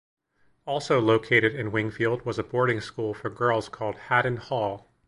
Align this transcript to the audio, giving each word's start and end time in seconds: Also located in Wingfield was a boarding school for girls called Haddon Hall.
Also 0.65 0.99
located 0.99 1.53
in 1.53 1.71
Wingfield 1.71 2.25
was 2.25 2.39
a 2.39 2.43
boarding 2.43 2.81
school 2.81 3.13
for 3.13 3.29
girls 3.29 3.69
called 3.69 3.97
Haddon 4.09 4.37
Hall. 4.37 4.89